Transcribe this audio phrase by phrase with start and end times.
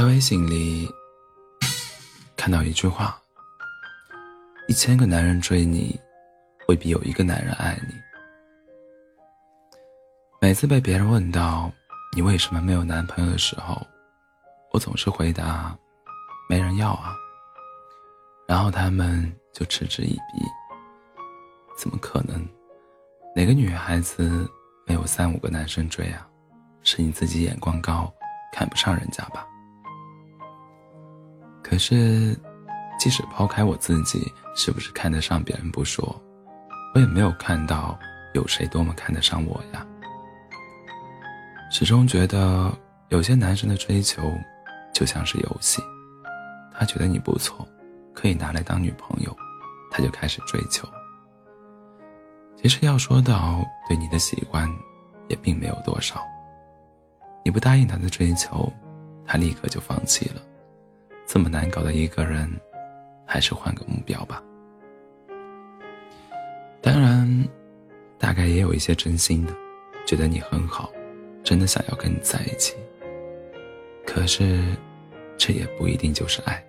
[0.00, 0.90] 在微信里
[2.34, 3.20] 看到一句话：
[4.66, 6.00] 一千个男人追你，
[6.68, 7.94] 未必有一个男人爱你。
[10.40, 11.70] 每次被别人问到
[12.16, 13.76] 你为什么没有男朋友的时候，
[14.72, 15.76] 我总是回答：
[16.48, 17.14] 没人要啊。
[18.48, 20.42] 然后他们就嗤之以鼻：
[21.76, 22.42] 怎么可能？
[23.36, 24.50] 哪个女孩子
[24.86, 26.26] 没有三五个男生追啊？
[26.84, 28.10] 是你自己眼光高，
[28.50, 29.46] 看不上人家吧？
[31.70, 32.36] 可是，
[32.98, 34.20] 即使抛开我自己
[34.56, 36.20] 是不是看得上别人不说，
[36.92, 37.96] 我也没有看到
[38.34, 39.86] 有谁多么看得上我呀。
[41.70, 42.76] 始终觉得
[43.10, 44.36] 有些男生的追求
[44.92, 45.80] 就像是游戏，
[46.76, 47.64] 他觉得你不错，
[48.12, 49.34] 可以拿来当女朋友，
[49.92, 50.88] 他就开始追求。
[52.60, 54.68] 其实要说到对你的喜欢，
[55.28, 56.20] 也并没有多少。
[57.44, 58.70] 你不答应他的追求，
[59.24, 60.42] 他立刻就放弃了。
[61.32, 62.50] 这么难搞的一个人，
[63.24, 64.42] 还是换个目标吧。
[66.82, 67.48] 当然，
[68.18, 69.54] 大概也有一些真心的，
[70.04, 70.90] 觉得你很好，
[71.44, 72.74] 真的想要跟你在一起。
[74.04, 74.60] 可是，
[75.38, 76.60] 这也不一定就是爱。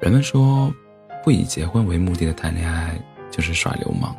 [0.00, 0.70] 人们说，
[1.24, 2.94] 不以结婚为目的的谈恋爱
[3.30, 4.14] 就是耍流氓。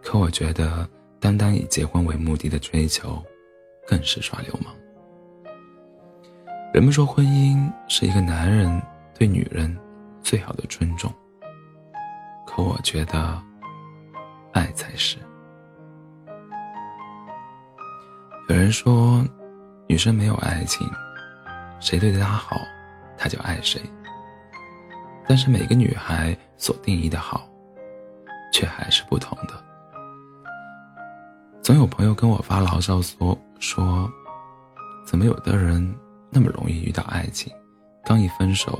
[0.00, 3.20] 可我觉得，单单以结婚为目的的追求，
[3.84, 4.72] 更是耍流氓。
[6.74, 8.80] 人们说婚姻是一个男人
[9.18, 9.74] 对女人
[10.22, 11.10] 最好的尊重，
[12.46, 13.42] 可我觉得
[14.52, 15.16] 爱才是。
[18.50, 19.24] 有人说，
[19.88, 20.86] 女生没有爱情，
[21.80, 22.60] 谁对她好，
[23.16, 23.80] 她就爱谁。
[25.26, 27.48] 但是每个女孩所定义的好，
[28.52, 29.54] 却还是不同的。
[31.62, 34.10] 总有朋友跟我发牢骚说说，
[35.06, 35.98] 怎么有的人？
[36.30, 37.52] 那么容易遇到爱情，
[38.04, 38.78] 刚一分手，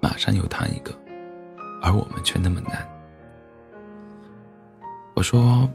[0.00, 0.92] 马上又谈一个，
[1.82, 2.86] 而我们却那么难。
[5.14, 5.68] 我说，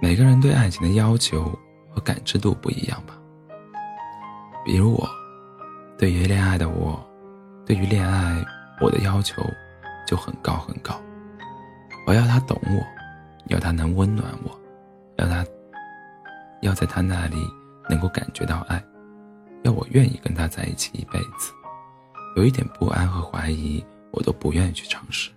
[0.00, 1.44] 每个人对爱情的要求
[1.90, 3.14] 和感知度不一样吧。
[4.64, 5.08] 比如我，
[5.96, 6.98] 对于恋爱的我，
[7.64, 8.44] 对于恋爱
[8.80, 9.42] 我的要求
[10.06, 11.00] 就很高很高。
[12.06, 12.84] 我要他懂我，
[13.46, 14.60] 要他能温暖我，
[15.16, 15.44] 要他
[16.62, 17.36] 要在他那里
[17.88, 18.82] 能够感觉到爱。
[19.66, 21.52] 要我愿意跟他在一起一辈子，
[22.36, 25.28] 有一点不安和怀疑，我都不愿意去尝试。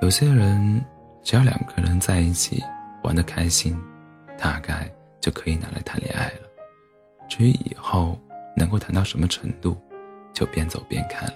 [0.00, 0.82] 有些人，
[1.22, 2.64] 只要两个人在一起
[3.04, 3.78] 玩的开心，
[4.38, 6.48] 大概就可以拿来谈恋爱了。
[7.28, 8.18] 至于以后
[8.56, 9.76] 能够谈到什么程度，
[10.32, 11.34] 就边走边看了。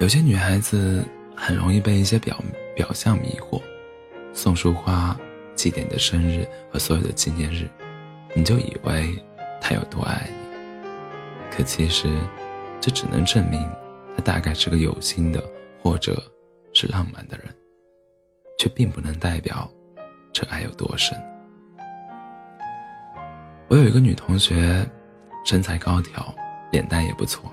[0.00, 1.04] 有些女孩子
[1.36, 2.36] 很容易被一些表
[2.74, 3.62] 表象迷惑，
[4.32, 5.16] 送束花。
[5.64, 7.66] 祭奠的生日和所有的纪念日，
[8.34, 9.18] 你就以为
[9.62, 11.56] 他有多爱你。
[11.56, 12.06] 可其实，
[12.82, 13.66] 这只能证明
[14.14, 15.42] 他大概是个有心的，
[15.82, 16.22] 或者
[16.74, 17.46] 是浪漫的人，
[18.58, 19.66] 却并不能代表
[20.34, 21.18] 这爱有多深。
[23.68, 24.86] 我有一个女同学，
[25.46, 26.34] 身材高挑，
[26.72, 27.50] 脸蛋也不错，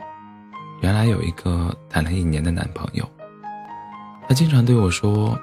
[0.82, 3.10] 原来有一个谈了一年的男朋友。
[4.28, 5.40] 她经常对我说：“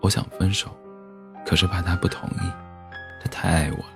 [0.00, 0.70] 我想分手。”
[1.46, 2.52] 可是怕他不同意，
[3.22, 3.86] 他太爱我了，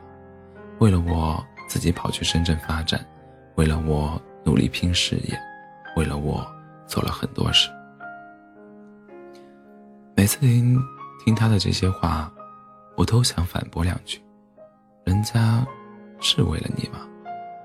[0.78, 3.04] 为了我自己跑去深圳发展，
[3.56, 5.36] 为了我努力拼事业，
[5.96, 6.46] 为了我
[6.86, 7.68] 做了很多事。
[10.14, 10.80] 每次听
[11.24, 12.32] 听他的这些话，
[12.96, 14.22] 我都想反驳两句：
[15.04, 15.66] 人家
[16.20, 17.00] 是为了你吗？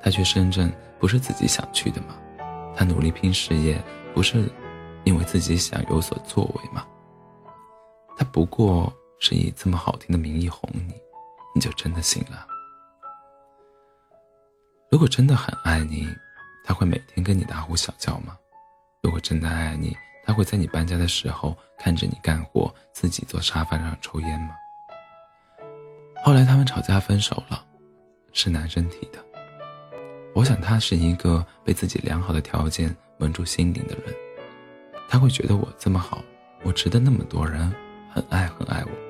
[0.01, 2.15] 他去深圳不是自己想去的吗？
[2.75, 3.79] 他努力拼事业
[4.15, 4.49] 不是
[5.03, 6.83] 因为自己想有所作为吗？
[8.17, 8.91] 他不过。
[9.27, 10.93] 是以这么好听的名义哄你，
[11.55, 12.45] 你就真的信了？
[14.91, 16.07] 如果真的很爱你，
[16.63, 18.37] 他会每天跟你大呼小叫吗？
[19.01, 24.51] 如果真的爱你，他会在你搬家的时候看着你干活，自己坐沙发上抽烟吗？
[26.23, 27.65] 后来他们吵架分手了，
[28.31, 29.17] 是男生提的。
[30.35, 34.13] 我想他是一个被自己良好的条件蒙住心灵的人，
[35.09, 36.23] 他会觉得我这么好，
[36.61, 37.73] 我值得那么多人
[38.13, 39.04] 很爱很爱我。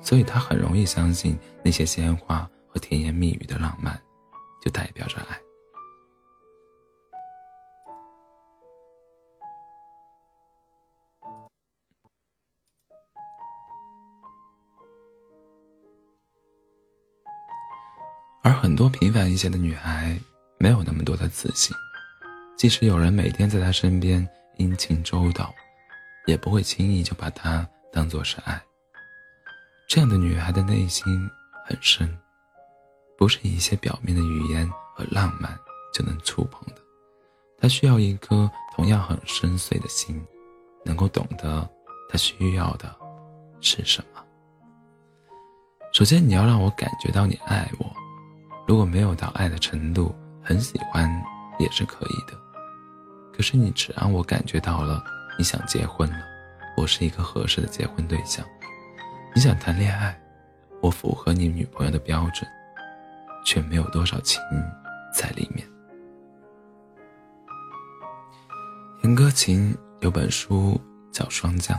[0.00, 4.00] 所以他很容易相信那些鲜花和甜言蜜语的浪漫，
[4.62, 5.36] 就代表着爱。
[18.42, 20.16] 而很多平凡一些的女孩，
[20.56, 21.76] 没有那么多的自信，
[22.56, 24.24] 即使有人每天在她身边
[24.56, 25.52] 殷勤周到，
[26.26, 28.62] 也不会轻易就把她当做是爱。
[29.88, 31.30] 这样的女孩的内心
[31.64, 32.12] 很深，
[33.16, 35.56] 不是一些表面的语言和浪漫
[35.94, 36.82] 就能触碰的。
[37.56, 40.20] 她需要一颗同样很深邃的心，
[40.84, 41.68] 能够懂得
[42.10, 42.92] 她需要的
[43.60, 44.20] 是什么。
[45.92, 47.86] 首先，你要让我感觉到你爱我，
[48.66, 50.12] 如果没有到爱的程度，
[50.42, 51.08] 很喜欢
[51.60, 52.36] 也是可以的。
[53.32, 55.02] 可是你只让我感觉到了
[55.38, 56.18] 你想结婚了，
[56.76, 58.44] 我是一个合适的结婚对象。
[59.36, 60.18] 你想谈恋爱，
[60.80, 62.50] 我符合你女朋友的标准，
[63.44, 64.40] 却没有多少情
[65.12, 65.68] 在里面。
[69.02, 70.80] 严歌琴有本书
[71.12, 71.78] 叫《霜降》，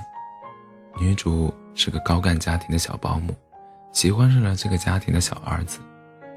[1.02, 3.36] 女主是个高干家庭的小保姆。
[3.92, 5.80] 喜欢上了这个家庭的小儿子，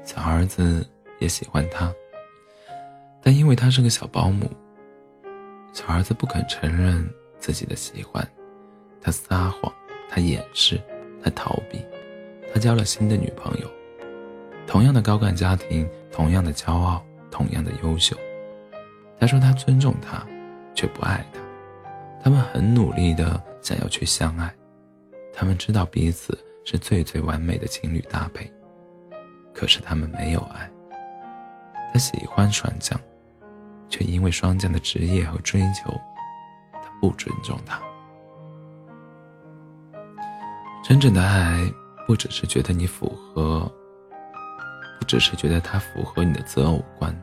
[0.03, 0.83] 小儿子
[1.19, 1.93] 也喜欢她，
[3.21, 4.49] 但因为他是个小保姆，
[5.71, 7.07] 小儿子不肯承认
[7.37, 8.27] 自己的喜欢，
[8.99, 9.71] 他撒谎，
[10.09, 10.81] 他掩饰，
[11.23, 11.83] 他逃避，
[12.53, 13.67] 他交了新的女朋友。
[14.67, 18.15] 同样的高干家庭，同样的骄傲，同样的优秀。
[19.19, 20.25] 他说他尊重她，
[20.73, 21.39] 却不爱她。
[22.23, 24.53] 他们很努力的想要去相爱，
[25.33, 26.37] 他们知道彼此。
[26.63, 28.47] 是最最完美的情侣搭配，
[29.51, 30.69] 可是他们没有爱。
[31.91, 33.01] 他喜欢霜降，
[33.89, 35.91] 却因为霜降的职业和追求，
[36.71, 37.81] 他不尊重他。
[40.83, 41.71] 真正的爱，
[42.07, 43.71] 不只是觉得你符合，
[44.99, 47.15] 不只是觉得他符合你的择偶观，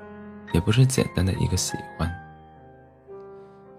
[0.52, 2.10] 也不是简单的一个喜欢，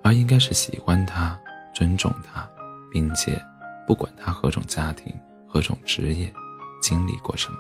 [0.03, 1.39] 而应该是喜欢他，
[1.73, 2.47] 尊重他，
[2.91, 3.41] 并且
[3.87, 5.13] 不管他何种家庭。
[5.51, 6.31] 何种职业，
[6.79, 7.57] 经历过什么？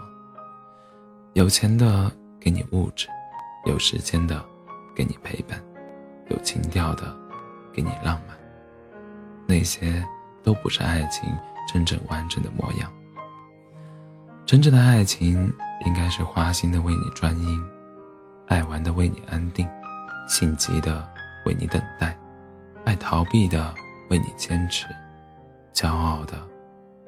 [1.33, 3.07] 有钱的给你物质，
[3.65, 4.45] 有时间的
[4.95, 5.59] 给你陪伴，
[6.27, 7.11] 有情调的
[7.73, 8.37] 给你浪漫。
[9.47, 10.05] 那些
[10.43, 11.27] 都不是爱情
[11.71, 12.91] 真正完整的模样。
[14.45, 15.53] 真正的爱情
[15.85, 17.59] 应该是花心的为你专一，
[18.47, 19.69] 爱玩的为你安定，
[20.27, 21.07] 心急的
[21.45, 22.17] 为你等待，
[22.85, 23.73] 爱逃避的
[24.09, 24.87] 为你坚持，
[25.73, 26.33] 骄傲的。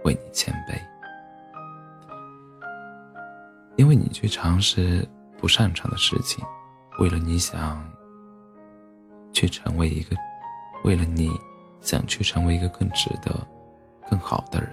[0.03, 0.73] 为你谦卑，
[3.75, 5.07] 因为你去尝试
[5.37, 6.43] 不擅长的事情，
[6.97, 7.87] 为了你想
[9.31, 10.15] 去成为一个，
[10.83, 11.29] 为了你
[11.81, 13.47] 想去成为一个更值得、
[14.11, 14.69] 更好的人，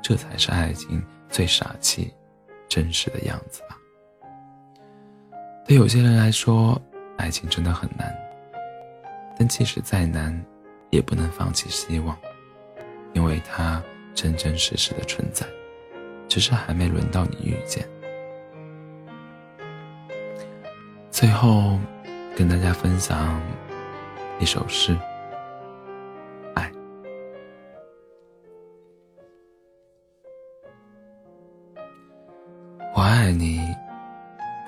[0.00, 2.14] 这才是爱情最傻气、
[2.66, 3.76] 真实的样子吧。
[5.66, 6.80] 对有些人来说，
[7.18, 8.16] 爱情真的很难，
[9.38, 10.42] 但即使再难，
[10.88, 12.16] 也不能放弃希望，
[13.12, 13.82] 因为它。
[14.14, 15.46] 真真实实的存在，
[16.28, 17.88] 只是还没轮到你遇见。
[21.10, 21.78] 最后，
[22.36, 23.40] 跟大家分享
[24.38, 24.94] 一首诗：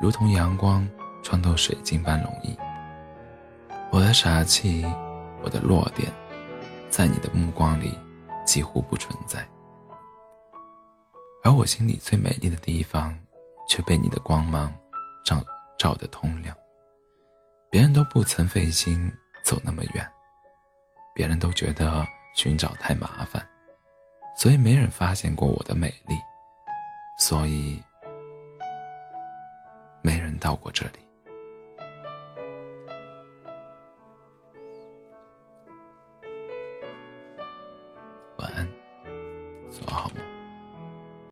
[0.00, 0.88] 如同阳光
[1.22, 2.56] 穿透水晶般容易。
[3.90, 4.84] 我的傻气，
[5.42, 6.12] 我的弱点，
[6.88, 7.98] 在你的目光里
[8.44, 9.46] 几乎不存在。
[11.42, 13.18] 而我心里最美丽的地方，
[13.68, 14.72] 却被你的光芒
[15.24, 15.42] 照
[15.78, 16.54] 照得通亮。
[17.70, 19.10] 别人都不曾费心
[19.44, 20.06] 走那么远，
[21.14, 23.46] 别人都觉得寻找太麻烦，
[24.36, 26.16] 所以没人发现过我的美丽，
[27.18, 27.82] 所以
[30.38, 31.07] 到过这里。